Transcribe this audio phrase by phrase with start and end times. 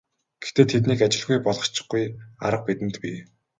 [0.41, 2.03] Гэхдээ тэднийг ажилгүй болгочихгүй
[2.45, 3.17] арга бидэнд бий.